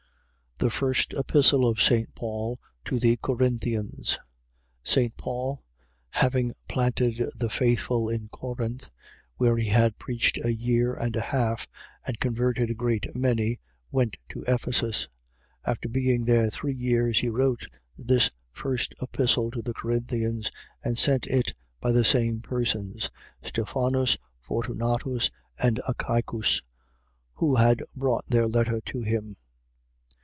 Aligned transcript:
THE 0.63 0.69
FIRST 0.69 1.13
EPISTLE 1.15 1.67
OF 1.67 1.81
ST. 1.81 2.13
PAUL 2.13 2.59
TO 2.85 2.99
THE 2.99 3.15
CORINTHIANS 3.17 4.19
St. 4.83 5.17
Paul, 5.17 5.63
having 6.11 6.53
planted 6.67 7.31
the 7.35 7.49
faithful 7.49 8.07
in 8.09 8.27
Corinth, 8.29 8.91
where 9.37 9.57
he 9.57 9.69
had 9.69 9.97
preached 9.97 10.37
a 10.37 10.53
year 10.53 10.93
and 10.93 11.15
a 11.15 11.19
half 11.21 11.65
and 12.05 12.19
converted 12.19 12.69
a 12.69 12.75
great 12.75 13.15
many, 13.15 13.59
went 13.89 14.17
to 14.29 14.43
Ephesus. 14.47 15.09
After 15.65 15.89
being 15.89 16.25
there 16.25 16.51
three 16.51 16.75
years, 16.75 17.21
he 17.21 17.29
wrote 17.29 17.67
this 17.97 18.29
first 18.51 18.93
Epistle 19.01 19.49
to 19.49 19.63
the 19.63 19.73
Corinthians 19.73 20.51
and 20.83 20.95
sent 20.95 21.25
it 21.25 21.55
by 21.79 21.91
the 21.91 22.05
same 22.05 22.39
persons, 22.39 23.09
Stephanus, 23.41 24.15
Fortunatus 24.39 25.31
and 25.57 25.81
Achaicus, 25.87 26.61
who 27.33 27.55
had 27.55 27.81
brought 27.95 28.25
their 28.29 28.47
letter 28.47 28.79
to 28.81 29.01
him. 29.01 29.37